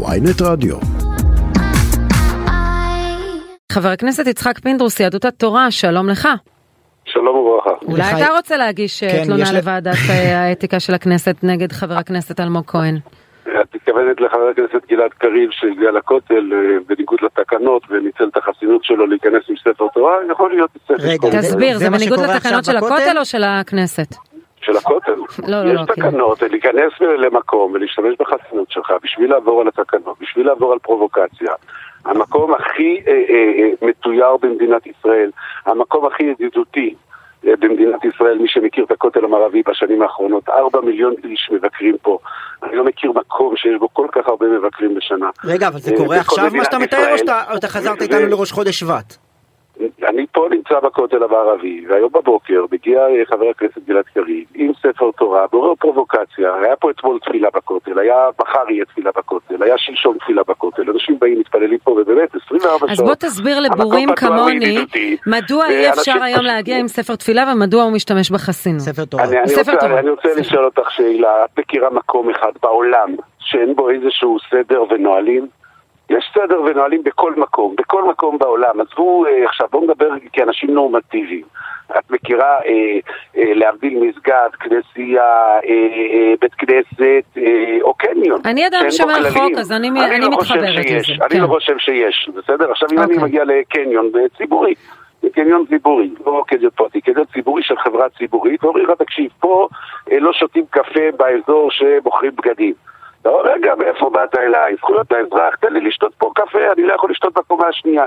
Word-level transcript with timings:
ויינט 0.00 0.42
רדיו. 0.42 0.76
חבר 3.72 3.88
הכנסת 3.88 4.26
יצחק 4.26 4.58
פינדרוס, 4.58 5.00
יהדות 5.00 5.24
התורה, 5.24 5.70
שלום 5.70 6.08
לך. 6.08 6.28
שלום 7.04 7.36
וברכה. 7.36 7.70
אולי 7.86 8.02
אתה 8.02 8.32
רוצה 8.36 8.56
להגיש 8.56 9.02
אה, 9.02 9.08
כן, 9.10 9.24
תלונה 9.24 9.52
לוועדת 9.52 9.94
אה, 10.10 10.38
האתיקה 10.48 10.80
של 10.80 10.94
הכנסת 10.94 11.36
נגד 11.42 11.72
חבר 11.72 11.94
הכנסת 11.94 12.40
אלמוג 12.40 12.64
כהן? 12.66 12.96
את 13.44 13.74
מתכוונת 13.74 14.20
לחבר 14.20 14.48
הכנסת 14.50 14.86
גלעד 14.90 15.10
קריב 15.18 15.50
שהגיע 15.52 15.90
לכותל 15.90 16.52
אה, 16.52 16.58
בניגוד 16.88 17.18
לתקנות 17.22 17.82
וניצל 17.90 18.24
את 18.32 18.36
החסינות 18.36 18.84
שלו 18.84 19.06
להיכנס 19.06 19.42
עם 19.48 19.56
ספר 19.56 19.86
תורה? 19.94 20.12
יכול 20.32 20.50
להיות 20.50 20.70
ספר 20.84 20.94
רגע, 20.98 21.16
תורה. 21.20 21.32
זה- 21.32 21.38
תסביר, 21.48 21.78
זה 21.78 21.90
בניגוד 21.90 22.18
לתקנות 22.20 22.64
של? 22.64 22.76
הכותל 22.76 23.18
או 23.18 23.24
של 23.24 23.42
הכנסת? 23.44 24.14
של 24.62 24.76
הכותל. 24.76 25.14
לא, 25.48 25.64
לא, 25.64 25.70
יש 25.72 25.80
לא. 25.80 25.94
תקנות, 25.94 26.42
להיכנס 26.42 26.92
למקום 27.18 27.72
ולהשתמש 27.72 28.14
בחסינות 28.18 28.70
שלך 28.70 28.92
בשביל 29.02 29.30
לעבור 29.30 29.60
על 29.60 29.68
התקנות, 29.68 30.16
בשביל 30.20 30.46
לעבור 30.46 30.72
על 30.72 30.78
פרובוקציה. 30.78 31.52
המקום 32.04 32.54
הכי 32.54 33.00
אה, 33.06 33.12
אה, 33.12 33.18
אה, 33.58 33.88
מתויר 33.88 34.36
במדינת 34.42 34.86
ישראל, 34.86 35.30
המקום 35.66 36.06
הכי 36.06 36.22
ידידותי 36.22 36.94
אה, 37.46 37.52
במדינת 37.58 38.04
ישראל, 38.04 38.38
מי 38.38 38.48
שמכיר 38.48 38.84
את 38.84 38.90
הכותל 38.90 39.24
המערבי 39.24 39.62
בשנים 39.68 40.02
האחרונות, 40.02 40.48
ארבע 40.48 40.80
מיליון 40.80 41.14
איש 41.24 41.48
מבקרים 41.52 41.96
פה. 42.02 42.18
אני 42.62 42.76
לא 42.76 42.84
מכיר 42.84 43.12
מקום 43.12 43.56
שיש 43.56 43.78
בו 43.80 43.88
כל 43.94 44.06
כך 44.12 44.28
הרבה 44.28 44.46
מבקרים 44.46 44.94
בשנה. 44.94 45.30
רגע, 45.44 45.68
אבל 45.68 45.78
זה 45.78 45.90
אה, 45.92 45.96
קורה 45.96 46.16
עכשיו 46.16 46.50
מה 46.52 46.64
שאתה 46.64 46.78
מתאר, 46.78 47.12
או. 47.12 47.18
שאתה- 47.18 47.68
חזרת 47.68 48.02
איתנו 48.02 48.26
לראש 48.26 48.52
חודש 48.52 48.80
שבט? 48.80 49.16
אני 50.08 50.26
פה 50.32 50.46
נמצא 50.50 50.80
בכותל 50.80 51.22
המערבי, 51.22 51.84
והיום 51.88 52.10
בבוקר 52.12 52.64
מגיע 52.72 52.98
אה, 53.00 53.22
חבר 53.26 53.48
הכנסת 53.50 53.78
גלעד 53.86 54.04
קריב 54.04 54.44
עם 54.54 54.72
ספר 54.82 55.10
תורה, 55.18 55.46
מעורר 55.52 55.74
פרובוקציה, 55.74 56.54
היה 56.54 56.76
פה 56.76 56.90
אתמול 56.90 57.18
תפילה 57.18 57.48
בכותל, 57.54 57.98
היה 57.98 58.16
מחר 58.40 58.70
יהיה 58.70 58.84
תפילה 58.84 59.10
בכותל, 59.16 59.62
היה 59.62 59.78
שלשום 59.78 60.18
תפילה 60.18 60.42
בכותל, 60.48 60.90
אנשים 60.90 61.18
באים, 61.18 61.40
מתפללים 61.40 61.78
פה, 61.78 61.90
ובאמת, 61.90 62.34
24 62.46 62.78
שעות. 62.78 62.90
אז 62.90 63.00
בוא 63.00 63.14
תסביר 63.14 63.60
לבורים 63.60 64.08
כמוני, 64.16 64.78
מדוע 65.26 65.66
אי 65.70 65.90
אפשר 65.90 66.22
היום 66.22 66.44
להגיע 66.44 66.78
עם 66.78 66.88
ספר 66.88 67.16
תפילה 67.16 67.52
ומדוע 67.52 67.82
הוא 67.82 67.92
משתמש 67.92 68.30
בחסינות. 68.30 68.80
ספר 68.80 69.04
תורה. 69.04 69.24
אני, 69.24 70.10
רוצה. 70.10 70.34
לשאול 70.36 70.64
אותך 70.64 70.90
שאלה, 70.90 71.44
את 71.44 71.58
מכירה 71.58 71.90
מקום 71.90 72.30
אחד 72.30 72.52
בעולם 72.62 73.08
שאין 73.38 73.74
בו 73.74 73.90
איזשהו 73.90 74.36
סדר 74.50 74.82
ונהלים? 74.90 75.61
יש 76.10 76.30
סדר 76.34 76.62
ונהלים 76.62 77.02
בכל 77.04 77.34
מקום, 77.36 77.74
בכל 77.78 78.04
מקום 78.08 78.38
בעולם. 78.38 78.80
עזבו, 78.80 79.26
אה, 79.26 79.44
עכשיו 79.44 79.66
בואו 79.72 79.84
נדבר 79.84 80.08
כאנשים 80.32 80.70
נורמטיביים. 80.70 81.44
את 81.98 82.10
מכירה, 82.10 82.58
אה, 82.66 82.98
אה, 83.36 83.54
להבדיל 83.54 83.98
מסגד, 84.00 84.48
כנסייה, 84.60 85.22
אה, 85.22 85.60
אה, 85.64 86.34
בית 86.40 86.54
כנסת 86.54 87.24
אה, 87.36 87.78
או 87.82 87.94
קניון. 87.94 88.40
אני 88.44 88.66
אדם 88.66 88.90
שומר. 88.90 89.30
חוק, 89.30 89.52
אז 89.58 89.72
אני- 89.72 89.88
אני 89.88 90.20
לא 90.20 90.30
חושב 90.36 90.54
מתחברת 90.54 90.84
לזה, 90.86 91.12
אני 91.24 91.28
כן. 91.30 91.40
לא 91.40 91.46
חושב 91.46 91.78
שיש, 91.78 92.30
בסדר? 92.36 92.70
עכשיו 92.70 92.88
אם 92.92 92.98
אני 92.98 93.06
אוקיי. 93.06 93.24
מגיע 93.24 93.44
לקניון 93.44 94.10
ציבורי, 94.38 94.74
קניון 95.34 95.64
ציבורי, 95.68 96.10
לא 96.26 96.42
קניון 96.46 96.70
פרטי, 96.70 97.00
קניון 97.00 97.24
ציבורי 97.34 97.62
של 97.62 97.76
חברה 97.78 98.08
ציבורית, 98.18 98.64
ואומרים 98.64 98.84
לך, 98.86 98.90
תקשיב, 98.98 99.30
פה 99.40 99.68
אה, 100.12 100.18
לא 100.20 100.32
שותים 100.32 100.64
קפה 100.70 101.00
באזור 101.16 101.70
שמוכרים 101.70 102.32
בגדים. 102.36 102.74
אומר, 103.24 103.52
רגע, 103.52 103.74
מאיפה 103.78 104.10
באת 104.10 104.34
אליי? 104.38 104.74
זכויות 104.76 105.12
האזרח, 105.12 105.54
תן 105.54 105.72
לי 105.72 105.80
לשתות 105.80 106.12
פה 106.18 106.30
קפה, 106.34 106.58
אני 106.76 106.86
לא 106.86 106.92
יכול 106.94 107.10
לשתות 107.10 107.32
בקומה 107.34 107.68
השנייה. 107.68 108.04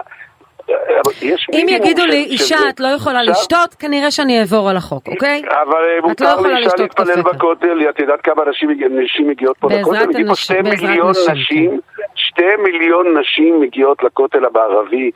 אם 1.53 1.65
יגידו 1.69 2.05
לי, 2.05 2.23
אישה. 2.23 2.57
את 2.69 2.79
לא 2.79 2.87
יכולה 2.87 3.23
לשתות, 3.23 3.73
כנראה 3.79 4.11
שאני 4.11 4.39
אעבור 4.39 4.69
על 4.69 4.77
החוק, 4.77 5.07
אוקיי? 5.07 5.41
אבל 5.49 5.73
אה, 5.75 5.99
לא 6.01 6.07
מותר 6.07 6.41
לאישה 6.41 6.69
להתפלל. 6.77 7.21
בכותל, 7.21 7.89
את 7.89 7.99
יודעת 7.99 8.21
כמה 8.21 8.43
נשים 8.49 8.69
מגיע- 8.69 8.87
נשים 8.87 9.27
מגיעות 9.29 9.57
פה 9.57 9.67
בעזרת 9.67 9.85
לכותל? 9.85 10.07
מגיעים 10.07 10.25
פה 10.25 10.31
הנשים- 10.31 10.55
שתי 10.55 10.69
בעזרת 10.69 10.89
מיליון 10.89 11.09
נשים, 11.09 11.25
כן. 11.25 11.31
נשים, 11.33 11.79
שתי 12.15 12.43
מיליון 12.63 13.17
נשים 13.17 13.59
מגיעות 13.61 14.03
לכותל 14.03 14.45
המערבי, 14.45 15.11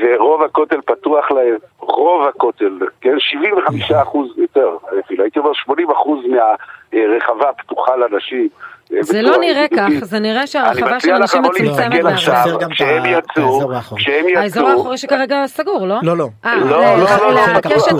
ורוב 0.00 0.42
הכותל 0.42 0.80
פתוח 0.80 1.30
להם, 1.30 1.56
רוב 1.78 2.26
הכותל, 2.28 2.78
כן? 3.00 3.14
75 3.18 3.92
אחוז 3.92 4.28
יותר, 4.38 4.76
אפילו, 5.04 5.24
הייתי 5.24 5.38
אומר 5.38 5.52
80 5.52 5.90
אחוז 5.90 6.18
מהרחבה 6.26 7.52
פתוחה 7.52 7.96
לנשים. 7.96 8.48
זה 9.00 9.22
לא 9.22 9.36
נראה 9.40 9.64
כך. 9.76 9.88
זה 10.02 10.18
נראה 10.18 10.46
שהרחבה 10.46 11.00
של 11.00 11.10
אנשים 11.10 11.42
לבוא 11.44 11.52
מצומצמת 11.54 12.00
את 12.06 12.14
כשהם 12.70 13.04
יצאו. 13.06 13.68
כשהם 13.96 14.24
יצאו, 14.28 14.40
האזור 14.42 14.68
האחורי 14.68 14.98
שכרגע 14.98 15.44
סגור, 15.46 15.86
לא? 15.86 15.96
לא, 16.02 16.16
לא. 16.16 16.28
אה, 16.44 16.56
לא, 16.56 16.64
ל- 16.64 16.70
לא, 16.70 17.16
לא, 17.16 17.32
לא, 17.34 17.46
לקשת 17.54 17.92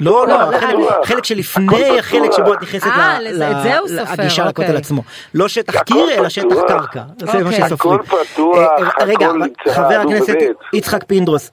לא, 0.00 0.26
לא. 0.28 0.34
החלק- 0.34 0.78
החלק 1.02 1.24
שלפני 1.24 1.98
החלק. 1.98 2.32
שבו 2.32 2.54
את 2.54 2.62
נכנסת 2.62 2.86
אה, 2.86 3.18
ל- 3.20 3.28
לזה- 3.28 3.48
ל- 3.48 3.52
את 3.52 3.62
זה 3.62 3.78
הוא 3.78 3.88
סופר, 3.88 4.12
הגישה 4.22 4.44
לכותל 4.44 4.62
אוקיי. 4.62 4.76
עצמו. 4.76 5.02
לא 5.34 5.48
שטח 5.48 5.82
קיר, 5.82 6.10
אלא 6.18 6.28
שטח. 6.28 6.56
קרקע. 6.68 7.02
זה 7.18 7.26
מה 7.26 7.50
אוקיי. 7.50 7.66
שסופרים. 7.66 8.00
הכל 8.00 8.16
פתוח, 8.32 8.56
אה, 8.58 8.64
אה, 9.00 9.04
רגע, 9.04 9.28
חבר 9.70 10.00
הכנסת. 10.00 10.34
יצחק 10.72 11.04
פינדרוס, 11.04 11.50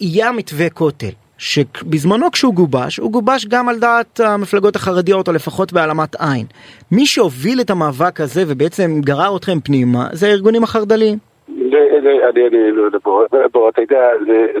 יהיה 0.00 0.32
מתווה 0.32 0.70
כותל. 0.70 1.10
שבזמנו 1.38 2.30
כשהוא 2.30 2.54
גובש, 2.54 2.96
הוא 2.96 3.12
גובש 3.12 3.46
גם 3.46 3.68
על 3.68 3.78
דעת 3.78 4.20
המפלגות 4.20 4.76
החרדיות, 4.76 5.28
או 5.28 5.32
לפחות 5.32 5.72
בהעלמת 5.72 6.14
עין. 6.20 6.46
מי 6.92 7.06
שהוביל 7.06 7.60
את 7.60 7.70
המאבק 7.70 8.20
הזה 8.20 8.42
ובעצם 8.48 9.00
גרר 9.00 9.36
אתכם 9.36 9.60
פנימה, 9.60 10.08
זה 10.12 10.26
הארגונים 10.26 10.62
החרד"ליים. 10.62 11.18
אני, 11.48 12.70
לא 12.72 12.82
יודע, 12.82 12.98
בוא, 13.04 13.24
בוא, 13.52 13.68
אתה 13.68 13.82
יודע, 13.82 14.10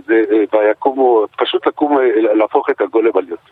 זה, 0.06 0.22
ויקומו, 0.52 1.26
פשוט 1.38 1.66
לקום, 1.66 1.98
להפוך 2.34 2.70
את 2.70 2.80
הגולם 2.80 3.10
על 3.14 3.28
יוצא. 3.28 3.42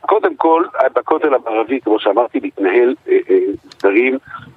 קודם 0.00 0.36
כל, 0.36 0.64
בכותל 0.94 1.34
המערבי, 1.34 1.80
כמו 1.80 1.98
שאמרתי, 2.00 2.40
מתנהל 2.42 2.94
אה, 3.08 3.18
אה, 3.30 3.36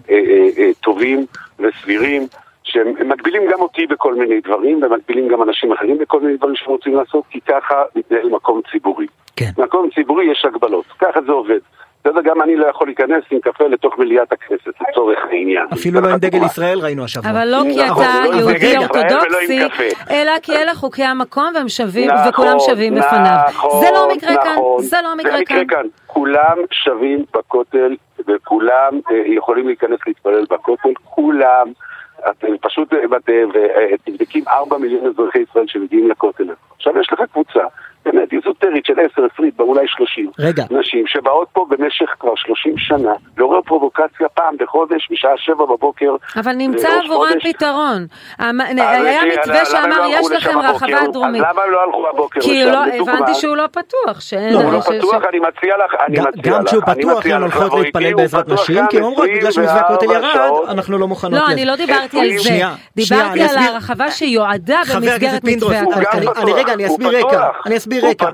אה, 0.09 0.47
אה, 0.58 0.70
טובים 0.81 1.26
וסבירים, 1.59 2.28
שהם 2.69 2.94
הם 3.00 3.09
מגבילים 3.09 3.41
גם 3.52 3.59
אותי 3.59 3.88
בכל 3.88 4.16
מיני 4.16 4.41
דברים, 4.41 4.84
ומגבילים 4.84 5.28
גם 5.28 5.44
אנשים 5.44 5.72
אחרים 5.72 5.97
בכל 5.97 6.19
מיני 6.19 6.38
דברים 6.38 6.56
שהם 6.56 6.69
רוצים 6.69 6.96
לעשות, 6.96 7.24
כי 7.30 7.40
ככה 7.41 7.84
מתנהל 7.96 8.30
מקום 8.30 8.62
ציבורי. 8.72 9.07
כן. 9.35 9.52
מקום 9.57 9.90
ציבורי 9.96 10.31
יש 10.31 10.46
הגבלות, 10.46 10.85
ככה 11.00 11.22
זה 11.22 11.31
עובד. 11.31 11.59
אתה 12.02 12.09
יודע, 12.09 12.22
גם 12.22 12.41
אני 12.41 12.56
לא 12.56 12.68
יכול 12.68 12.88
להיכנס 12.88 13.24
עם 13.31 13.40
קפה 13.40 13.68
לתוך 13.68 14.00
מליאת 14.00 14.31
הכנסת, 14.31 14.81
לצורך 14.90 15.19
העניין. 15.29 15.68
אפילו 15.74 16.02
לא 16.02 16.09
עם 16.09 16.18
דגל 16.18 16.46
ישראל 16.46 16.79
ראינו 16.79 17.03
השבוע. 17.03 17.31
אבל 17.31 17.47
לא 17.47 17.62
כי 17.63 17.84
נכון, 17.85 18.03
אתה 18.03 18.29
לא 18.29 18.35
יהודי 18.35 18.78
אורתודוקסי. 18.78 19.59
אלא 20.12 20.31
כי 20.44 20.56
אלה 20.56 20.75
חוקי 20.75 21.03
המקום 21.03 21.52
והם 21.56 21.69
שווים, 21.69 22.09
נכון, 22.09 22.29
וכולם 22.29 22.59
שווים 22.59 22.96
בפניו. 22.96 23.35
נכון, 23.50 23.81
זה 23.81 23.88
לא 23.94 24.09
מקרה 24.16 24.35
כאן. 24.44 24.56
זה 24.79 24.97
לא 25.03 25.16
מקרה 25.16 25.46
כאן. 25.46 25.68
כאן. 25.68 25.85
כולם 26.08 26.58
שווים 26.72 27.25
בכותל, 27.34 27.96
וכולם 28.28 29.00
אה, 29.12 29.34
יכולים 29.35 29.68
להיכנס 29.68 30.00
להתפלל 30.08 30.46
בכותל, 30.50 30.94
כולם. 31.03 31.68
אתם 32.30 32.47
פשוט, 32.62 32.94
אה, 32.94 33.00
אה, 33.30 33.47
ו- 33.53 33.97
תבדקים 34.06 34.44
ארבע 34.47 34.78
מיליון 34.78 35.06
אזרחי 35.06 35.40
ישראל 35.40 35.68
שמגיעים 35.68 36.09
לכותל. 36.09 36.50
עכשיו 36.75 37.00
יש 37.00 37.13
לך 37.13 37.22
קבוצה, 37.31 37.63
איזוטרית 38.75 38.85
של 38.85 39.22
10, 39.22 39.28
20, 39.34 39.52
אולי 39.59 39.85
30. 39.88 40.31
רגע. 40.40 40.63
נשים 40.72 41.03
שבאות 41.07 41.47
פה 41.53 41.66
במשך 41.69 42.06
כבר 42.19 42.31
30 42.35 42.74
שנה, 42.78 43.12
לעורר 43.38 43.62
פרובוקציה 43.62 44.30
פעם 44.34 44.56
בחודש, 44.59 45.07
משעה 45.12 45.31
7 45.38 45.66
בבוקר. 45.66 46.16
אבל 46.38 46.52
נמצא 46.53 46.90
חודש. 47.08 47.47
פתרון. 47.47 48.06
המ- 48.40 48.62
אז, 48.62 48.68
היה 48.78 49.22
אה, 49.22 49.28
מתווה 49.40 49.66
שאמר, 49.66 50.00
לא 50.02 50.06
יש 50.19 50.31
לכם 50.31 50.59
רחבה? 50.59 51.08
דרומית. 51.13 51.41
למה 51.50 51.66
לא 51.66 51.84
הלכו 51.84 52.08
הבוקר 52.13 52.41
כי? 52.41 52.66
לא-? 52.66 52.78
הבנתי 53.00 53.34
שהוא 53.34 53.56
לא 53.58 53.66
פתוח. 53.72 54.19
לא, 54.52 54.59
הוא 54.62 54.74
לא 54.74 54.81
ש- 54.81 54.85
פתוח, 54.85 55.24
ש- 55.24 55.28
אני 55.29 55.40
מציע 55.40 55.75
לך, 55.85 55.96
אני 56.08 56.16
גם- 56.16 56.25
מציע 56.38 56.52
גם 56.53 56.62
לך, 56.62 56.68
כשהוא 56.68 56.81
אני 56.88 57.02
פתוח 57.03 57.18
מציע 57.19 57.35
הן 57.35 57.44
לך 57.44 57.58
הולכות 57.58 57.79
להתפלל 57.79 58.13
בעזרת 58.13 58.50
נשים, 58.50 58.75
גם 58.78 58.88
כי 58.88 58.97
הן 58.97 59.03
אומרות 59.03 59.28
בגלל 59.35 59.52
שמתווה 59.52 59.75
הכותל 59.79 60.06
24 60.06 60.28
ירד. 60.46 60.69
אנחנו 60.69 60.97
לא 60.97 61.08
מוכנות 61.08 61.40
לא. 61.40 61.47
אני 61.47 61.66
לא 61.66 61.75
דיברתי 61.75 62.19
על 62.22 62.38
זה. 62.38 62.50
דיברתי 62.96 63.41
אני 63.41 63.50
על. 63.50 63.74
הרחבה 63.74 64.12
שיועדה 64.12 64.79
במסגרת 64.96 65.44
מתווה 65.44 65.81
גם 65.81 65.91
הכותל. 65.91 66.29
אני- 66.41 66.53
רגע, 66.53 66.74
אני 66.74 66.85
אסביר. 66.88 67.25
רקע, 67.28 67.47
אני 67.66 67.78
אסביר 67.78 68.06
רקע. 68.09 68.25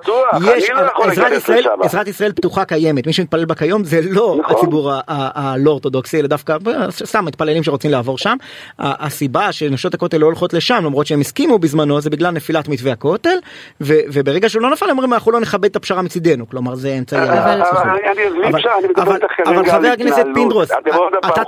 יש, 0.58 0.70
לא 0.70 0.78
עזרת 1.04 1.18
להיכנס 1.18 1.44
ישראל. 1.44 1.64
עזרת 1.82 2.08
ישראל 2.08 2.32
פתוחה 2.32 2.66
קיימת, 2.66 3.08
מי 3.08 3.14
שמתפלל 3.14 3.46
בה 3.46 3.56
כיום 3.56 3.84
זה 3.84 4.02
לא 4.10 4.38
נכון. 4.40 4.56
הציבור 4.58 4.92
הלא 5.08 5.72
אורתודוקסי, 5.72 6.20
אלא 6.20 6.28
דווקא 6.28 6.58
אה, 6.68 6.92
סתם 6.92 7.26
מתפללים 7.26 7.64
שרוצים 7.64 7.92
לעבור 7.92 8.18
שם. 8.18 8.36
הסיבה 8.80 9.52
שנשות 9.52 9.94
הכותל 9.94 10.18
לא 10.18 10.26
הולכות 10.26 10.54
לשם, 10.54 10.82
למרות 10.86 11.08
שהם 11.08 11.22
הסכימו 11.22 11.60
בזמנו, 11.60 12.02
זה 12.02 12.10
בגלל 12.10 12.32
נפילת 12.32 12.68
מתווה 12.68 12.92
הכותל, 12.92 13.38
וברגע 13.82 14.50
שהוא 14.50 14.62
לא 14.62 14.70
נפל, 14.72 14.86
הם 14.86 14.92
אומרים 14.92 15.14
אנחנו 15.14 15.32
לא 15.32 15.40
נכבד 15.40 15.66
את 15.70 15.76
הפשרה 15.76 16.02
מצידנו, 16.02 16.50
כלומר 16.50 16.76
זה 16.76 16.96
אמצעי 16.98 17.20
אבל- 17.24 17.62
חבר 19.72 19.88
הכנסת. 19.88 20.26
פינדרוס, 20.34 20.70
אתה 21.26 21.44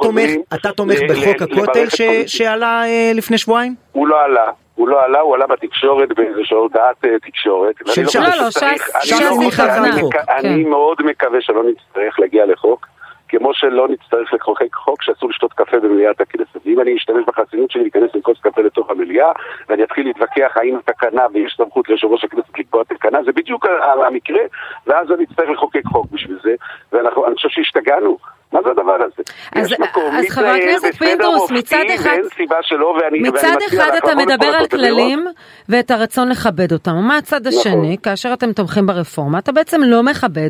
תומך- 0.72 1.00
בחוק 1.10 1.42
הכותל. 1.42 1.86
שעלה 2.28 2.84
אה, 2.86 3.12
לפני 3.16 3.38
שבועיים? 3.38 3.76
הוא 3.92 4.08
לא 4.08 4.16
עלה. 4.26 4.67
הוא 4.78 4.88
לא 4.88 5.04
עלה, 5.06 5.20
הוא 5.20 5.36
עלה 5.36 5.48
בתקשורת 5.48 6.10
באיזושהי 6.16 6.58
הודעת 6.58 7.06
אה, 7.06 7.20
תקשורת. 7.20 7.76
של 7.86 8.02
לא 8.02 8.08
ש"ס. 8.08 8.16
חושב 8.18 8.20
לא, 8.20 8.44
לא, 8.46 8.52
שצריך- 8.52 8.84
ש"ס- 8.88 8.96
אני 8.96 9.04
ש"ס 9.06 9.22
לא 9.22 9.28
הניחה 9.28 9.46
חושב- 9.50 9.64
הצעת 9.64 9.94
אני- 9.94 10.02
חוק. 10.02 10.16
אני 10.30 10.64
כן. 10.64 10.70
מאוד 10.70 10.98
מקווה 11.06 11.42
שלא 11.42 11.64
נצטרך 11.64 12.20
להגיע 12.20 12.46
לחוק, 12.46 12.88
כמו 13.30 13.54
שלא 13.54 13.88
נצטרך 13.88 14.34
לחוקק 14.34 14.76
חוק 14.76 15.02
שאסור 15.04 15.30
לשתות 15.30 15.54
קפה 15.54 15.80
במליאת 15.80 16.22
הכנסת. 16.22 16.58
ואם 16.66 16.80
אני 16.82 16.96
אשתמש 16.98 17.24
בחסינות 17.28 17.72
שלי 17.72 17.82
להיכנס 17.82 18.10
עם 18.16 18.22
כוס 18.22 18.38
קפה 18.42 18.62
לתוך 18.62 18.90
המליאה, 18.90 19.32
ואני 19.70 19.84
אתחיל 19.84 20.06
להתווכח 20.08 20.52
האם 20.56 20.76
התקנה, 20.78 21.22
ויש 21.34 21.54
סמכות 21.58 21.90
ליושב 21.90 22.08
ראש 22.08 22.24
הכנסת 22.24 22.60
לקבוע 22.60 22.84
תקנה, 22.84 23.24
זה 23.24 23.32
בדיוק 23.32 23.66
המקרה, 24.08 24.42
ואז 24.88 25.12
אני 25.12 25.24
אצטרך 25.24 25.50
לחוקק 25.50 25.86
חוק 25.86 26.06
בשביל 26.12 26.38
זה, 26.44 26.56
ואני 26.92 27.08
חושב 27.36 27.50
שהשתגענו. 27.50 28.18
מה 28.58 28.64
זה 28.64 28.70
הדבר 28.70 28.94
הזה? 29.06 29.24
אז, 29.56 29.66
יש 29.72 29.80
מקום 29.80 30.16
אז 30.16 30.26
חבר 30.30 30.46
הכנסת 30.48 30.96
פינדרוס, 30.98 31.52
מצד 31.52 31.78
אחד, 31.96 32.10
ואין 32.10 32.22
סיבה 32.38 32.56
שלא, 32.62 32.98
ואני, 33.02 33.20
מצד 33.20 33.58
אחד 33.68 33.92
אתה 33.98 34.16
מדבר 34.16 34.48
על. 34.48 34.68
כללים 34.68 35.26
ואת 35.70 35.92
הרצון 35.92 36.30
לכבד 36.30 36.72
אותם, 36.74 36.96
ומהצד 36.98 37.48
נכון. 37.48 37.60
השני, 37.60 37.98
כאשר 38.04 38.34
אתם 38.34 38.54
תומכים 38.54 38.86
ברפורמה, 38.88 39.40
אתה 39.40 39.52
בעצם 39.52 39.82
לא 39.84 40.04
מכבד 40.04 40.50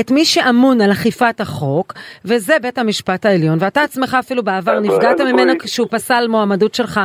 את 0.00 0.10
מי 0.10 0.24
שאמון 0.24 0.80
על 0.80 0.92
אכיפת 0.92 1.40
החוק, 1.40 1.92
וזה 2.24 2.56
בית 2.62 2.78
המשפט 2.78 3.26
העליון, 3.26 3.58
ואתה 3.60 3.82
עצמך 3.82 4.16
אפילו 4.20 4.42
בעבר 4.42 4.72
אז 4.76 4.82
נפגעת 4.82 5.20
בואי- 5.20 5.32
ממנו 5.32 5.52
כשהוא 5.58 5.86
פסל 5.90 6.26
מועמדות 6.28 6.74
שלך 6.74 7.00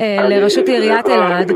אה, 0.00 0.16
לראשות 0.28 0.68
עיריית 0.68 1.04
בואי- 1.06 1.16
אלעד, 1.16 1.52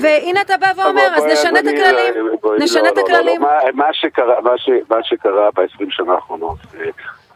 והנה 0.00 0.40
אתה 0.40 0.54
בא 0.60 0.82
ואומר, 0.82 1.02
אז 1.16 1.22
בואי- 1.22 1.32
נשנה 1.32 1.58
את 1.58 1.64
הכללים, 1.66 2.14
בואי- 2.42 2.58
נשנה 2.60 2.82
לא, 2.82 2.88
את 2.88 2.96
לא, 2.96 3.02
לא, 3.02 3.14
הכללים. 3.16 3.40
מה- 3.74 3.84
שקרה- 3.92 4.40
מה 4.42 4.50
ש- 4.58 4.90
מה 4.90 4.96
שקרה 5.02 5.48
ב-20 5.56 5.86
שנה 5.90 6.12
האחרונות, 6.12 6.56
אה, 6.80 6.84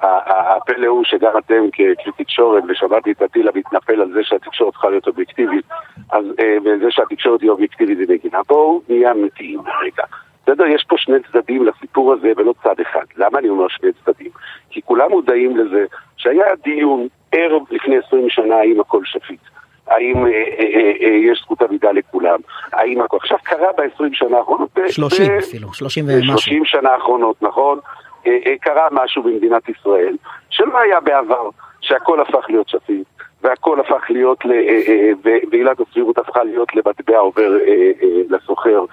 הפלא 0.02 0.86
הוא 0.86 1.04
שגם 1.04 1.38
אתם 1.38 1.70
ככלי 1.70 2.12
תקשורת, 2.16 2.64
ושמעתי 2.68 3.12
את 3.12 3.22
עטילה 3.22 3.50
מתנפל 3.54 4.00
על 4.00 4.12
זה 4.12 4.20
שהתקשורת 4.22 4.72
צריכה 4.72 4.90
להיות 4.90 5.06
אובייקטיבית, 5.06 5.64
אז 6.12 6.24
אה, 6.40 6.56
וזה 6.64 6.90
שהתקשורת 6.90 7.40
היא 7.40 7.50
אובייקטיבית 7.50 7.98
היא 7.98 8.06
מגינה. 8.08 8.38
בואו 8.48 8.80
נהיה 8.88 9.12
אמיתיים 9.12 9.60
רגע. 9.82 10.04
בסדר, 10.42 10.66
יש 10.66 10.84
פה 10.88 10.96
שני 10.98 11.16
צדדים 11.32 11.66
לסיפור 11.66 12.12
הזה 12.12 12.32
ולא 12.36 12.54
צד 12.62 12.80
אחד. 12.80 13.04
למה 13.16 13.38
אני 13.38 13.48
אומר 13.48 13.68
שני 13.68 13.90
צדדים? 13.92 14.30
כי 14.70 14.82
כולם 14.82 15.10
מודעים 15.10 15.56
לזה 15.56 15.84
שהיה 16.16 16.56
דיון 16.64 17.08
ערב 17.32 17.62
לפני 17.70 17.96
20 18.06 18.30
שנה 18.30 18.56
האם 18.56 18.80
הכל 18.80 19.04
שפיט. 19.04 19.40
האם 19.88 20.26
אה, 20.26 20.30
אה, 20.30 20.92
אה, 21.02 21.08
יש 21.08 21.40
זכות 21.42 21.62
עמידה 21.62 21.92
לכולם, 21.92 22.38
האם 22.72 23.00
הכל... 23.00 23.16
עכשיו 23.22 23.38
קרה 23.42 23.68
ב-20 23.76 24.04
שנה 24.12 24.38
האחרונות... 24.38 24.68
ב- 24.78 24.88
30 24.88 25.26
ב- 25.28 25.38
אפילו, 25.38 25.72
30 25.74 26.04
ומשהו. 26.08 26.38
30 26.38 26.64
שנה 26.64 26.90
האחרונות, 26.90 27.42
נכון? 27.42 27.78
אה, 28.26 28.38
אה, 28.46 28.54
קרה 28.60 28.86
משהו 28.92 29.22
במדינת 29.22 29.68
ישראל 29.68 30.16
שלא 30.50 30.78
היה 30.78 31.00
בעבר, 31.00 31.50
שהכל 31.80 32.20
הפך 32.20 32.44
להיות 32.48 32.68
שפיט, 32.68 33.06
והכל 33.42 33.80
הפך 33.80 34.04
להיות, 34.10 34.38
אה, 34.46 34.80
אה, 34.88 35.10
ועילת 35.50 35.80
הסבירות 35.80 36.18
הפכה 36.18 36.44
להיות 36.44 36.74
למטבע 36.74 37.18
עובר 37.18 37.58
אה, 37.60 37.90
אה, 38.02 38.20
לסוחר, 38.30 38.84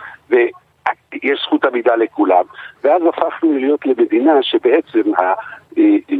ויש 1.13 1.39
זכות 1.45 1.65
עמידה 1.65 1.95
לכולם, 1.95 2.43
ואז 2.83 3.01
הפכנו 3.09 3.53
להיות 3.57 3.85
למדינה 3.85 4.33
שבעצם 4.43 5.01
אה, 5.19 5.33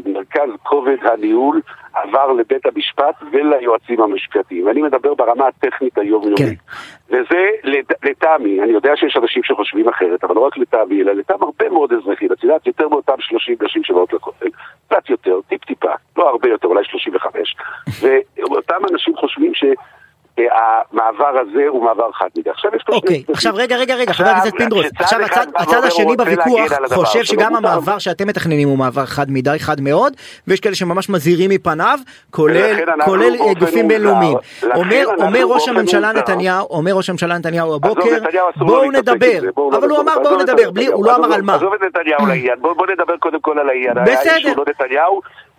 מרכז 0.05 0.49
כובד 0.63 0.97
הניהול 1.01 1.61
עבר 1.93 2.31
לבית 2.31 2.65
המשפט 2.65 3.15
וליועצים 3.31 4.01
המשפטיים. 4.01 4.69
אני 4.69 4.81
מדבר 4.81 5.13
ברמה 5.13 5.47
הטכנית 5.47 5.97
היומיומית. 5.97 6.37
כן. 6.39 6.53
וזה 7.09 7.47
לט- 7.63 8.03
לטעמי, 8.05 8.61
אני 8.61 8.71
יודע 8.71 8.95
שיש 8.95 9.17
אנשים 9.17 9.43
שחושבים 9.43 9.89
אחרת, 9.89 10.23
אבל 10.23 10.35
לא 10.35 10.39
רק 10.39 10.57
לטעמי, 10.57 11.01
אלא 11.01 11.11
לטעם 11.11 11.43
הרבה 11.43 11.69
מאוד 11.69 11.93
אזרחים. 11.93 12.31
את 12.33 12.43
יודעת, 12.43 12.67
יותר 12.67 12.89
מאותם 12.89 13.13
30 13.19 13.55
נשים 13.61 13.83
שבאות 13.83 14.13
לכותל, 14.13 14.47
קצת 14.87 15.09
יותר, 15.09 15.39
טיפ-טיפה, 15.47 15.91
לא 16.17 16.29
הרבה 16.29 16.49
יותר, 16.49 16.67
אולי 16.67 16.83
35, 16.83 17.55
ואותם 18.37 18.81
אנשים 18.91 19.15
חושבים 19.15 19.51
שהמעבר 20.39 21.39
הזה 21.41 21.63
הוא 21.67 21.83
מעבר 21.83 22.11
חד 22.11 22.27
מדי. 22.37 22.49
עכשיו 22.49 22.71
יש 22.75 22.83
פה 22.85 22.93
אוקיי. 22.93 23.23
עכשיו 23.33 23.53
רגע 23.55 23.77
רגע 23.77 23.95
רגע 23.95 24.13
חבר 24.13 24.27
הכנסת 24.27 24.53
פינדרוס, 24.57 24.85
עכשיו 24.99 25.19
הצד 25.55 25.83
השני 25.83 26.15
בוויכוח 26.15 26.71
חושב 26.93 27.23
שלא 27.23 27.23
שגם. 27.23 27.55
המעבר 27.55 27.99
שאתם 27.99 28.27
מתכננים 28.27 28.67
הוא 28.67 28.77
מעבר 28.77 29.05
חד 29.05 29.31
מדי, 29.31 29.55
חד 29.59 29.81
מאוד, 29.81 30.13
ויש 30.47 30.59
כאלה 30.59 30.75
שממש 30.75 31.09
מזהירים 31.09 31.49
מפניו, 31.49 31.99
כולל 32.31 33.35
אה, 33.39 33.53
גופים. 33.59 33.87
בינלאומיים. 33.87 34.37
אומר 35.19 35.43
ראש 35.45 35.67
הממשלה. 35.67 36.11
נתניהו, 36.13 36.67
אומר 36.69 36.91
ראש 36.91 37.09
הממשלה 37.09 37.37
נתניהו 37.37 37.75
הבוקר, 37.75 38.17
בואו 38.57 38.91
להתעסק 38.91 39.15
נדבר, 39.15 39.39
לא 39.57 39.77
אבל 39.77 39.89
הוא. 39.89 39.99
אמר 39.99 40.19
בואו 40.23 40.37
נדבר, 40.37 40.91
הוא 40.93 41.05
לא 41.05 41.15
אמר 41.15 41.33
על 41.33 41.41
מה. 41.41 41.55
עזוב 41.55 41.73
את 41.73 41.81
נתניהו 41.81 42.25
לעניין, 42.25 42.55
בואו 42.61 42.75
בוא 42.75 42.87
נדבר 42.87 43.17
קודם 43.17 43.39
כל 43.41 43.59
על 43.59 43.69
העניין. 43.69 43.93
בסדר. 44.05 44.53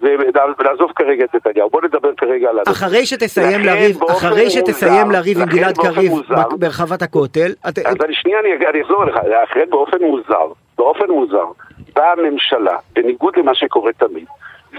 ונעזוב 0.02 0.92
כרגע 0.96 1.24
את 1.24 1.34
נתניהו. 1.34 1.70
בואו 1.70 1.84
נדבר 1.84 2.14
כרגע 2.16 2.48
על... 2.48 2.58
אחרי 2.68 3.06
שתסיים 3.06 3.60
לריב, 3.60 4.02
אחרי 4.10 4.50
שתסיים 4.50 5.10
לריב 5.10 5.38
עם 5.38 5.48
גלעד 5.48 5.78
קריב 5.78 6.12
ברחבת 6.58 7.02
הכותל, 7.02 7.52
אז 7.64 7.74
אני 8.04 8.14
שנייה, 8.14 8.40
אני, 8.40 8.66
אני 8.70 8.82
אחזור 8.82 9.02
אליך, 9.02 9.16
לכן 9.16 9.70
באופן 9.70 9.96
מוזר, 10.00 10.52
באופן 10.78 11.10
מוזר, 11.10 11.44
באה 11.96 12.12
הממשלה, 12.12 12.76
בניגוד 12.92 13.36
למה 13.36 13.54
שקורה 13.54 13.92
תמיד, 13.92 14.26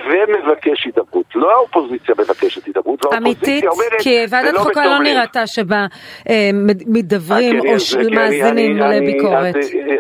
ומבקש 0.06 0.86
הידברות. 0.86 1.26
לא 1.36 1.52
האופוזיציה 1.52 2.16
מבקשת 2.20 2.66
הידברות, 2.66 3.06
אמיתית, 3.06 3.64
והאופוזיציה 3.64 3.70
אומרת, 3.70 4.02
כי 4.02 4.18
ועדת 4.30 4.52
"זה 4.54 4.60
חוקה 4.60 4.86
לא 4.86 4.96
לב". 4.96 5.02
נראתה 5.02 5.48
שבה 5.48 5.86
אה, 6.30 6.50
מד- 6.54 6.84
מתדברים 6.88 7.62
כי 7.62 7.68
או 7.68 7.74
אני- 7.74 8.06
אני- 8.08 8.16
מאזינים 8.16 8.84
אני- 8.84 8.98
אני- 8.98 9.08
לביקורת. 9.12 9.56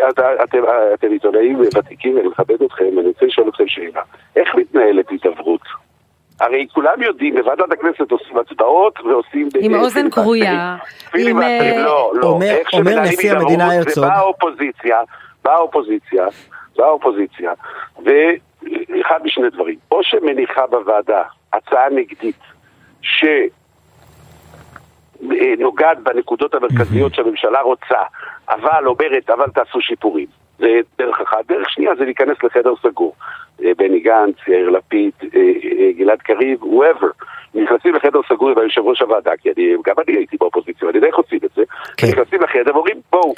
את- 0.09 0.19
את- 0.43 0.55
אתם 0.93 1.11
עיתונאים 1.11 1.59
ותיקים 1.59 2.15
ואני 2.15 2.27
מכבד 2.27 2.61
אתכם, 2.65 2.85
ואני 2.97 3.07
רוצה 3.07 3.25
לשאול 3.25 3.49
אתכם 3.49 3.67
שאלה. 3.67 4.01
איך 4.35 4.55
מתנהלת 4.55 5.09
הידברות? 5.09 5.61
הרי 6.39 6.67
כולם 6.73 7.01
יודעים, 7.03 7.35
בוועדת 7.35 7.71
הכנסת 7.71 8.11
עושים 8.11 8.37
הצבעות 8.37 8.99
ועושים... 8.99 9.49
עם 9.59 9.75
אה, 9.75 9.79
אוזן. 9.79 10.09
כרויה, 10.09 10.75
עם, 11.17 11.41
אה, 11.41 11.73
לא, 11.77 12.11
לא. 12.15 12.27
אומר- 12.27 12.45
איך 12.45 12.71
שמנהלים 12.71 13.03
נשיא 13.03 13.29
הידברות, 13.29 13.43
המדינה 13.51 13.69
זה 13.69 13.75
הרצוג. 13.77 14.03
באה 14.05 14.17
האופוזיציה, 14.17 14.97
באה 15.45 15.55
האופוזיציה, 15.55 16.25
באה 16.77 16.87
האופוזיציה, 16.87 17.51
ואחד 17.97 19.19
משני 19.23 19.49
דברים. 19.49 19.75
או 19.97 20.03
שמניחה 20.03 20.67
בוועדה 20.67 21.21
הצעה 21.53 21.89
נגדית, 21.89 22.39
ש... 23.01 23.25
אה, 25.31 25.53
בנקודות 26.03 26.53
המרכזיות 26.53 27.15
שהממשלה 27.15 27.61
רוצה, 27.61 28.01
אבל 28.49 28.87
אומרת, 28.87 29.29
אבל 29.29 29.49
תעשו 29.49 29.81
שיפורים. 29.81 30.27
זה 30.59 30.67
דרך 30.97 31.21
אחת. 31.21 31.45
דרך 31.47 31.69
שנייה 31.69 31.95
זה 31.95 32.05
להיכנס 32.05 32.37
לחדר 32.43 32.73
סגור. 32.83 33.15
אה, 33.63 33.71
בני 33.77 33.99
גנץ, 33.99 34.35
יאיר 34.47 34.69
לפיד, 34.69 35.11
אה, 35.35 35.91
גלעד 35.97 36.21
קריב, 36.21 36.63
whoever. 36.63 37.25
נכנסים 37.55 37.95
לחדר 37.95 38.19
סגור 38.29 38.49
עם 38.49 38.57
היושב 38.57 38.81
ראש 38.81 39.01
הוועדה, 39.01 39.31
כי 39.37 39.49
אני, 39.57 39.75
גם 39.85 39.95
אני 40.07 40.17
הייתי 40.17 40.37
באופוזיציה, 40.37 40.87
ואני 40.87 40.97
יודע 40.97 41.07
איך 41.07 41.15
עושים 41.15 41.39
את 41.45 41.51
זה. 41.55 41.63
כן. 41.97 42.07
נכנסים 42.07 42.41
לחדר 42.41 42.75
ואומרים, 42.75 42.97
בואו, 43.11 43.33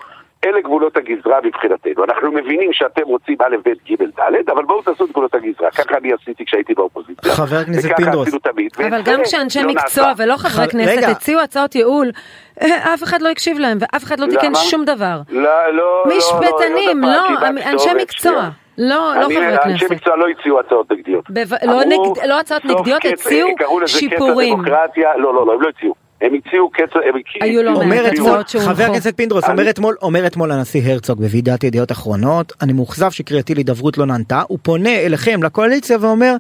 אלה 0.60 0.68
גבולות 0.68 0.98
הגזרה 0.98 1.40
מבחינתנו. 1.44 2.04
אנחנו 2.04 2.32
מבינים 2.32 2.74
שאתם 2.74 3.02
רוצים 3.06 3.36
א', 3.42 3.56
ב', 3.66 3.70
ג', 3.70 4.04
ד', 4.04 4.50
אבל 4.50 4.64
בואו 4.66 4.82
תעשו 4.82 5.06
את 5.06 5.10
גבולות 5.10 5.36
הגזרה. 5.36 5.72
ככה 5.72 5.98
אני 5.98 6.14
עשיתי 6.14 6.46
כשהייתי 6.46 6.74
באופוזיציה. 6.74 7.34
חבר 7.34 7.58
הכנסת 7.58 7.86
וככה 7.86 7.96
פינדרוס. 7.96 8.28
עשינו 8.28 8.40
תמיד. 8.40 8.72
אבל 8.90 9.02
גם 9.02 9.20
כשאנשי 9.24 9.64
לא 9.64 9.70
מקצוע. 9.70 10.12
ולא 10.18 10.38
חברי 10.38 10.68
כנסת. 10.68 11.08
הציעו 11.08 11.42
הצעות 11.42 11.76
ייעול, 11.76 12.08
אה, 12.62 12.94
אף 12.94 13.04
אחד 13.04 13.22
לא 13.22 13.30
הקשיב 13.30 13.60
להם 13.60 13.78
ואף 13.82 14.04
אחד 14.04 14.20
לא 14.20 14.28
תיקן? 14.28 14.56
שום 14.56 14.86
דבר. 14.86 15.22
לא, 15.30 15.42
לא, 15.42 16.04
לא, 16.06 16.18
משפטנים, 16.18 17.02
לא, 17.04 17.10
לא, 17.12 17.48
אמ- 17.50 17.58
אנשי 17.58 17.90
מקצוע. 18.02 18.50
לא 18.78 19.14
לא 19.16 19.26
חברי 19.26 19.48
אנשי 19.48 19.80
כנסת. 19.80 19.92
מקצוע 19.92 20.16
לא 20.18 20.26
הציעו 20.28 20.60
הצעות 20.60 20.92
נגדיות. 20.92 21.26
לא 21.64 21.82
לא 22.26 22.40
הצעות 22.40 22.66
נגדיות, 22.66 23.06
הציעו 23.06 23.56
קראו 23.56 23.80
לזה 23.80 23.94
קץ 23.94 24.00
שיפורים. 24.00 24.62
לא, 24.66 25.34
לא, 25.34 25.46
לא, 25.46 25.54
הם 25.54 25.62
לא 25.62 25.70
הציעו. 25.70 26.09
הם 26.22 26.34
הציעו 26.34 26.70
קץ... 26.70 26.90
הם 26.96 27.14
היו 27.42 27.64
לא 27.64 27.70
הציעו- 27.72 27.88
מעט 27.88 28.06
הציעו- 28.06 28.28
הצעות 28.28 28.50
שהונחו. 28.50 28.70
חבר 28.74 28.84
הכנסת 28.84 29.18
פינדרוס, 29.18 29.44
אני- 29.44 29.54
אומר 29.60 29.70
אתמול, 29.70 29.96
אומר 30.02 30.28
אתמול 30.28 30.52
הנשיא 30.52 30.82
הרצוג 30.92 31.18
בוועידת 31.22 31.64
ידיעות 31.64 31.92
אחרונות, 31.92 32.54
אני 32.62 32.74
מאוכזב 32.74 33.10
שקריאתי 33.12 33.56
להידברות 33.56 33.98
לא 33.98 34.06
נענתה, 34.06 34.42
הוא 34.48 34.60
פונה 34.64 35.00
אליכם, 35.00 35.44
לקואליציה, 35.44 35.98
ואומר, 36.02 36.36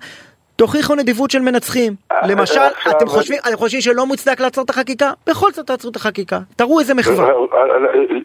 תוכיחו 0.55 0.95
נדיבות 0.95 1.31
של 1.31 1.39
מנצחים. 1.41 1.93
אה, 2.11 2.27
למשל, 2.27 2.59
עכשיו, 2.59 2.91
אתם 2.97 3.07
חושבים, 3.07 3.39
אתם 3.47 3.57
חושבים 3.57 3.81
שלא 3.81 4.05
מוצדק 4.05 4.39
לעצור 4.39 4.63
את 4.63 4.69
החקיקה? 4.69 5.11
בכל 5.29 5.51
זאת 5.51 5.67
תעצרו 5.67 5.91
את 5.91 5.95
החקיקה. 5.95 6.39
תראו 6.55 6.79
איזה 6.79 6.93
מחווה. 6.93 7.27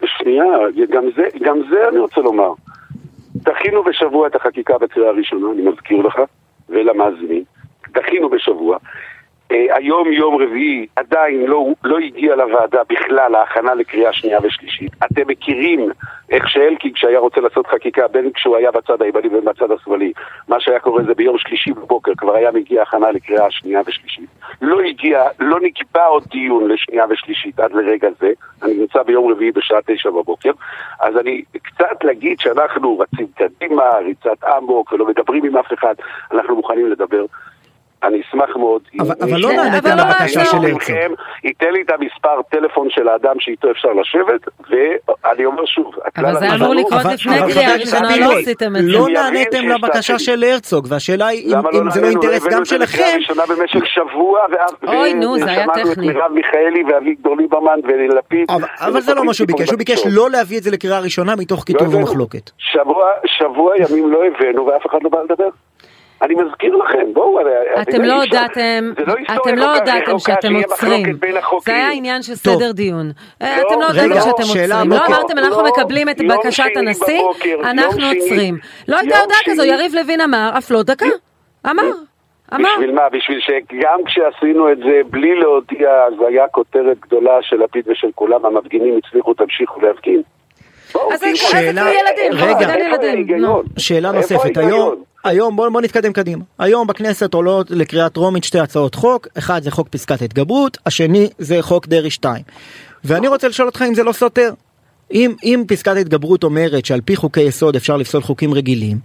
שנייה, 0.05 0.43
גם 0.91 1.03
זה, 1.15 1.23
גם 1.45 1.57
זה 1.69 1.87
אני 1.89 1.99
רוצה 1.99 2.21
לומר. 2.21 2.49
דחינו 3.35 3.83
בשבוע 3.83 4.27
את 4.27 4.35
החקיקה 4.35 4.77
בקריאה 4.77 5.09
הראשונה, 5.09 5.47
אני 5.53 5.61
מזכיר 5.61 5.97
לך, 5.97 6.15
ולמאזינים. 6.69 7.43
דחינו 7.93 8.29
בשבוע. 8.29 8.77
אה, 9.51 9.75
היום 9.75 10.11
יום 10.11 10.41
רביעי 10.41 10.87
עדיין 10.95 11.45
לא, 11.45 11.65
לא 11.83 11.97
הגיע 11.97 12.35
לוועדה 12.35 12.81
בכלל 12.89 13.35
ההכנה 13.35 13.73
לקריאה 13.73 14.13
שנייה 14.13 14.39
ושלישית. 14.43 14.91
אתם 15.03 15.21
מכירים 15.27 15.89
איך 16.29 16.49
שאלקין 16.49 16.93
כשהיה 16.93 17.19
רוצה 17.19 17.41
לעשות 17.41 17.67
חקיקה, 17.67 18.07
בין 18.07 18.31
כשהוא 18.31 18.57
היה 18.57 18.71
בצד 18.71 19.01
הימני 19.01 19.27
ובין 19.27 19.45
בצד 19.45 19.71
השמאלי, 19.71 20.13
מה 20.47 20.59
שהיה 20.59 20.79
קורה 20.79 21.03
זה 21.03 21.13
ביום 21.13 21.37
שלישי 21.37 21.71
בבוקר 21.71 22.11
כבר 22.17 22.35
היה 22.35 22.51
מגיע 22.51 22.81
הכנה 22.81 23.11
לקריאה 23.11 23.51
שנייה 23.51 23.81
ושלישית. 23.85 24.29
לא 24.61 24.81
הגיע, 24.81 25.23
לא 25.39 25.59
נקבע 25.61 26.05
עוד 26.05 26.23
דיון 26.31 26.67
לשנייה 26.67 27.05
ושלישית 27.09 27.59
עד 27.59 27.71
לרגע 27.71 28.09
זה, 28.19 28.31
אני 28.63 28.73
נמצא 28.73 29.03
ביום 29.03 29.31
רביעי 29.31 29.51
בשעה 29.51 29.79
תשע 29.85 30.09
בבוקר, 30.09 30.51
אז 30.99 31.17
אני 31.17 31.41
קצת 31.61 32.03
להגיד 32.03 32.39
שאנחנו 32.39 32.99
רצים 32.99 33.27
קדימה, 33.35 33.83
ריצת 34.05 34.43
אמוק 34.57 34.91
ולא 34.91 35.05
מדברים 35.05 35.45
עם 35.45 35.57
אף 35.57 35.73
אחד, 35.73 35.93
אנחנו 36.31 36.55
מוכנים 36.55 36.91
לדבר. 36.91 37.25
אני 38.07 38.21
אשמח 38.29 38.55
מאוד. 38.57 38.81
אם 38.93 39.01
אבל- 39.01 39.15
אבל 39.21 39.31
מישהו 39.33 39.49
לא 39.49 39.55
נעניתם 39.55 39.87
מכם 39.87 39.97
לבקשה 39.97 40.45
של 40.45 40.57
הרצוג. 40.57 40.95
ייתן 41.43 41.71
לי 41.73 41.81
את 41.81 41.91
המספר 41.91 42.41
טלפון 42.51 42.87
של 42.89 43.07
האדם 43.07 43.35
שאיתו 43.39 43.71
אפשר 43.71 43.89
לשבת, 43.89 44.41
ואני 44.69 45.45
אומר 45.45 45.65
שוב, 45.65 45.91
אבל 46.17 46.33
זה 46.39 46.55
אמור 46.55 46.75
לקרות 46.75 46.93
אבל- 46.93 47.13
לפני 47.13 47.39
אבל 47.39 47.53
קריאה 47.53 47.73
ראשונה, 47.75 48.17
לא 48.17 48.39
עשיתם 48.39 48.75
את 48.75 48.81
זה. 48.81 48.87
לא 48.91 49.07
נעניתם 49.09 49.67
לבקשה. 49.69 50.19
של 50.19 50.43
הרצוג, 50.43 50.87
והשאלה 50.89 51.27
היא 51.27 51.45
אם 51.55 51.61
לא 51.63 51.69
אם 51.81 51.89
זה 51.89 52.01
לא? 52.01 52.07
אינטרס 52.07 52.41
הבאנו 52.41 52.55
גם 52.55 52.61
את 52.61 52.65
זה 52.67 52.77
לקריאה 52.77 52.87
שלכם. 53.07 53.17
ראשונה 53.19 53.43
במשך 53.45 53.85
שבוע, 53.85 54.39
אוי, 54.87 55.13
נו, 55.13 55.37
זה 55.39 55.45
היה 55.51 55.65
ושמענו 55.71 55.91
טכני. 55.93 56.09
את 56.09 56.15
מרב 56.15 56.31
מיכאלי 56.31 56.83
ואביגדור 56.89 57.37
ליברמן 57.37 57.79
ולפיד. 57.83 58.45
אבל- 58.51 58.67
אבל 58.79 59.01
זה 59.01 59.13
לא 59.13 59.23
מה 59.25 59.33
שהוא 59.33 59.47
ביקש, 59.47 59.69
הוא 59.69 59.77
ביקש 59.77 60.03
לא 60.11 60.29
להביא 60.29 60.57
את 60.57 60.63
זה 60.63 60.71
לקריאה 60.71 60.99
ראשונה 60.99 61.35
מתוך 61.35 61.63
קיטוב 61.63 61.87
הבאנו. 61.87 61.99
ומחלוקת. 61.99 62.51
שבוע 63.25 63.73
ימים 63.77 64.11
לא 64.11 64.19
הבאנו 64.25 64.65
ואף 64.65 64.85
אחד 64.89 64.97
לא 65.03 65.09
בא 65.09 65.17
לדבר. 65.21 65.49
אני 66.21 66.35
מזכיר 66.35 66.75
לכם, 66.75 67.13
בואו... 67.13 67.39
אתם 67.81 68.01
לא 68.01 68.23
הודעתם, 68.23 68.91
אתם 69.35 69.55
לא 69.55 69.75
הודעתם 69.75 70.19
שאתם 70.19 70.55
עוצרים. 70.55 71.17
זה 71.65 71.75
היה 71.75 71.91
עניין 71.91 72.21
של 72.21 72.35
סדר 72.35 72.71
דיון. 72.71 73.11
אה, 73.41 73.61
אתם 73.61 73.79
לא 73.79 73.87
הודעתם 73.87 74.21
שאתם 74.21 74.43
עוצרים. 74.43 74.89
לא 74.89 75.05
אמרתם, 75.05 75.37
אנחנו 75.37 75.63
מקבלים 75.63 76.09
את 76.09 76.17
בקשת 76.29 76.71
הנשיא, 76.75 77.21
אנחנו 77.63 78.05
עוצרים. 78.07 78.57
לא 78.87 78.97
הייתה 78.97 79.17
הודעה 79.19 79.37
כזו, 79.45 79.63
יריב 79.63 79.95
לוין 79.95 80.21
אמר, 80.21 80.51
אף 80.57 80.71
לא 80.71 80.83
דקה. 80.83 81.05
אמר. 81.71 81.83
אמר. 82.53 82.69
בשביל 82.73 82.91
מה? 82.91 83.09
בשביל 83.09 83.39
שגם 83.39 83.99
כשעשינו 84.05 84.71
את 84.71 84.77
זה 84.77 85.01
בלי 85.09 85.35
להודיע, 85.35 86.03
אז 86.07 86.13
היה 86.27 86.47
כותרת 86.47 86.99
גדולה 86.99 87.37
של 87.41 87.63
לפיד 87.63 87.87
ושל 87.87 88.07
כולם, 88.15 88.45
המפגינים 88.45 88.97
הצליחו, 88.97 89.33
תמשיכו 89.33 89.81
להפגין. 89.81 90.21
אז 91.13 91.19
זה 91.19 91.27
ילדים, 91.59 92.33
רגע, 92.33 92.73
שאלה 93.77 94.11
נוספת, 94.11 94.57
היום, 94.57 94.95
היום 95.23 95.55
בוא, 95.55 95.69
בוא 95.69 95.81
נתקדם 95.81 96.13
קדימה. 96.13 96.43
היום 96.59 96.87
בכנסת 96.87 97.33
עולות 97.33 97.71
לקריאה 97.71 98.09
טרומית 98.09 98.43
שתי 98.43 98.59
הצעות 98.59 98.95
חוק, 98.95 99.27
אחד 99.37 99.63
זה 99.63 99.71
חוק 99.71 99.87
פסקת 99.87 100.21
התגברות, 100.21 100.77
השני 100.85 101.29
זה 101.39 101.61
חוק 101.61 101.87
דרעי 101.87 102.09
2. 102.09 102.43
ואני 103.03 103.27
רוצה 103.27 103.47
לשאול 103.47 103.67
אותך 103.67 103.83
אם 103.87 103.93
זה 103.93 104.03
לא 104.03 104.11
סותר. 104.11 104.53
אם, 105.13 105.33
אם 105.43 105.63
פסקת 105.67 105.95
ההתגברות 105.95 106.43
אומרת 106.43 106.85
שעל 106.85 107.01
פי 107.01 107.15
חוקי 107.15 107.41
יסוד 107.41 107.75
אפשר 107.75 107.97
לפסול 107.97 108.21
חוקים 108.21 108.53
רגילים, 108.53 108.97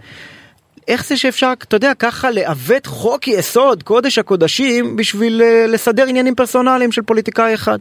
איך 0.89 1.07
זה 1.07 1.17
שאפשר, 1.17 1.53
אתה 1.63 1.77
יודע, 1.77 1.93
ככה 1.99 2.31
לעוות 2.31 2.87
חוק 2.87 3.29
יסוד, 3.29 3.83
קודש 3.83 4.19
הקודשים, 4.19 4.97
בשביל 4.97 5.43
אה, 5.43 5.67
לסדר 5.67 6.07
עניינים 6.07 6.35
פרסונליים 6.35 6.93
של 6.93 7.03
פוליטיקאי 7.03 7.55
אחד? 7.55 7.79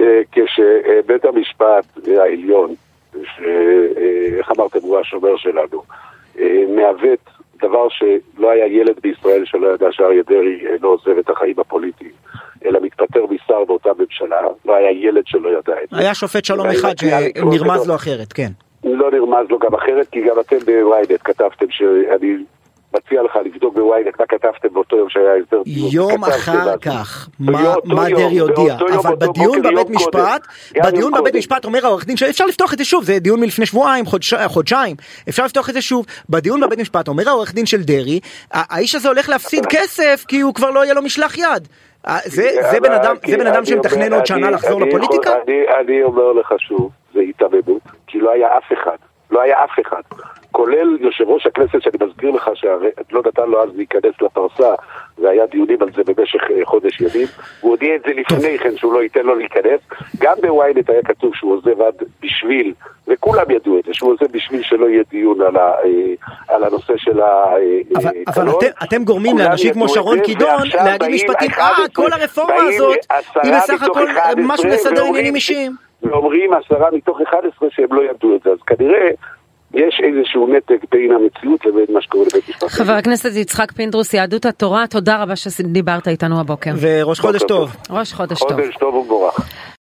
אה, 0.00 0.20
כשבית 0.32 1.24
המשפט 1.24 1.84
העליון, 2.06 2.74
שאיך 3.12 4.50
אמרתם, 4.56 4.78
הוא 4.82 4.98
השומר 4.98 5.36
שלנו, 5.36 5.82
אה, 6.38 6.64
מעוות 6.76 7.30
דבר 7.62 7.88
שלא 7.88 8.50
היה 8.50 8.66
ילד 8.66 9.00
בישראל 9.02 9.44
שלא 9.44 9.74
ידע 9.74 9.86
שאריה 9.90 10.22
דרעי 10.22 10.60
לא 10.80 10.88
עוזב 10.88 11.18
את 11.18 11.30
החיים 11.30 11.54
הפוליטיים, 11.58 12.10
אלא 12.64 12.80
מתפטר 12.82 13.26
משר 13.30 13.64
באותה 13.64 13.90
ממשלה, 13.98 14.40
לא 14.64 14.74
היה 14.74 14.90
ילד 14.90 15.22
שלא 15.26 15.48
ידע 15.48 15.82
את 15.82 15.88
זה. 15.90 15.98
היה 15.98 16.14
שופט 16.14 16.44
שלום 16.44 16.66
אחד 16.66 16.94
שנרמז 16.98 17.88
לו 17.88 17.94
אחרת, 17.94 18.32
כן. 18.32 18.50
לא 18.84 19.10
נרמז 19.10 19.50
לו 19.50 19.58
גם 19.58 19.74
אחרת, 19.74 20.08
כי 20.08 20.20
גם 20.22 20.40
אתם 20.40 20.58
בוויינט 20.58 21.20
כתבתם 21.24 21.66
שאני 21.70 22.36
מציע 22.94 23.22
לך 23.22 23.36
לבדוק 23.44 23.74
בוויינט 23.74 24.20
מה 24.20 24.26
כתבתם 24.26 24.68
באותו 24.72 24.96
יום 24.96 25.08
שהיה 25.08 25.34
הסדר 25.34 25.62
דיון. 25.64 25.88
יום 25.92 26.24
אחר 26.24 26.76
כך, 26.76 27.28
מה 27.40 28.08
דרעי 28.08 28.38
הודיע, 28.38 28.74
אבל 28.74 29.16
בדיון 29.16 29.62
בבית 29.62 29.90
משפט, 29.90 30.46
בדיון 30.84 31.12
בבית 31.12 31.34
משפט 31.34 31.64
אומר 31.64 31.86
העורך 31.86 32.06
דין 32.06 32.16
שאפשר 32.16 32.46
לפתוח 32.46 32.72
את 32.72 32.78
זה 32.78 32.84
שוב, 32.84 33.04
זה 33.04 33.18
דיון 33.18 33.40
מלפני 33.40 33.66
שבועיים, 33.66 34.04
חודשיים, 34.46 34.96
אפשר 35.28 35.44
לפתוח 35.44 35.68
את 35.68 35.74
זה 35.74 35.82
שוב, 35.82 36.06
בדיון 36.28 36.60
בבית 36.60 36.78
משפט 36.78 37.08
אומר 37.08 37.28
העורך 37.28 37.54
דין 37.54 37.66
של 37.66 37.82
דרעי, 37.82 38.20
האיש 38.52 38.94
הזה 38.94 39.08
הולך 39.08 39.28
להפסיד 39.28 39.66
כסף 39.70 40.24
כי 40.28 40.40
הוא 40.40 40.54
כבר 40.54 40.70
לא 40.70 40.84
יהיה 40.84 40.94
לו 40.94 41.02
משלח 41.02 41.38
יד. 41.38 41.68
זה 42.24 42.80
בן 43.38 43.46
אדם 43.46 43.64
שמתכנן 43.64 44.12
עוד 44.12 44.26
שנה 44.26 44.50
לחזור 44.50 44.80
לפוליטיקה? 44.80 45.30
אני 45.80 46.02
אומר 46.02 46.32
לך 46.32 46.54
שוב, 46.58 46.90
זה 47.14 47.20
היתממות, 47.20 47.82
כי 48.06 48.20
לא 48.20 48.30
היה 48.30 48.48
אף 48.58 48.72
אחד, 48.72 48.96
לא 49.30 49.40
היה 49.40 49.64
אף 49.64 49.70
אחד. 49.86 50.02
כולל 50.58 50.96
יושב 51.00 51.24
ראש 51.28 51.46
הכנסת, 51.46 51.82
שאני 51.82 51.96
מזכיר 52.02 52.30
לך 52.30 52.50
שלא 52.54 53.22
נתן 53.26 53.48
לו 53.48 53.62
אז 53.62 53.76
להיכנס 53.76 54.14
לפרסה, 54.22 54.74
והיה 55.18 55.46
דיונים 55.46 55.82
על 55.82 55.88
זה 55.96 56.02
במשך 56.06 56.40
אה, 56.50 56.64
חודש 56.64 57.00
ימים. 57.00 57.26
הוא 57.60 57.70
הודיע 57.70 57.94
את 57.96 58.00
זה 58.06 58.12
לפני 58.14 58.58
כן 58.58 58.76
שהוא 58.76 58.92
לא 58.92 59.02
ייתן 59.02 59.20
לו 59.20 59.34
להיכנס. 59.34 59.80
גם 60.18 60.34
בוויינט 60.42 60.90
היה 60.90 61.02
כתוב 61.02 61.34
שהוא 61.34 61.54
עוזב 61.54 61.80
עד 61.80 61.94
בשביל, 62.22 62.72
וכולם 63.08 63.50
ידעו 63.50 63.78
את 63.78 63.84
זה, 63.84 63.94
שהוא 63.94 64.12
עוזב 64.12 64.32
בשביל 64.32 64.62
שלא 64.62 64.86
יהיה 64.86 65.02
דיון 65.10 65.40
על, 65.40 65.56
ה, 65.56 65.60
אה, 65.60 66.54
על 66.54 66.64
הנושא 66.64 66.92
של 66.96 67.20
הקלון. 67.20 67.96
אבל, 67.96 68.10
אבל 68.26 68.48
אתם, 68.58 68.66
אתם 68.82 69.04
גורמים 69.04 69.38
לאנשים 69.38 69.72
כמו 69.72 69.88
שרון 69.88 70.20
קידון 70.20 70.62
להגיד 70.74 71.08
משפטים, 71.14 71.50
אה, 71.58 71.88
כל 71.94 72.12
הרפורמה 72.12 72.54
הזאת 72.54 72.98
היא 73.42 73.52
בסך 73.52 73.82
הכל 73.82 74.06
משהו 74.36 74.68
לסדר 74.68 75.04
עניינים 75.04 75.34
אישיים. 75.34 75.72
ואומרים 76.02 76.52
עשרה 76.52 76.88
מתוך 76.92 77.20
11 77.20 77.68
שהם 77.70 77.92
לא 77.92 78.02
ידעו 78.02 78.36
את 78.36 78.42
זה, 78.42 78.50
אז 78.50 78.58
כנראה 78.66 79.10
יש 79.78 80.00
איזשהו 80.04 80.46
נתק 80.56 80.84
בין 80.92 81.10
המציאות 81.12 81.66
לבין 81.66 81.84
מה 81.94 82.02
שקורה 82.02 82.24
לבית 82.24 82.48
משפט. 82.48 82.68
חבר 82.68 82.92
הכנסת 82.92 83.30
יצחק 83.36 83.72
פינדרוס, 83.72 84.14
יהדות 84.14 84.46
התורה, 84.46 84.86
תודה 84.86 85.22
רבה 85.22 85.36
שדיברת 85.36 86.08
איתנו 86.08 86.40
הבוקר. 86.40 86.70
וראש 86.80 87.20
חודש 87.20 87.42
טוב. 87.42 87.76
ראש 87.90 88.12
חודש 88.12 88.38
טוב. 88.38 88.52
חודש 88.52 88.76
טוב 88.76 88.94
ומבורך. 88.94 89.40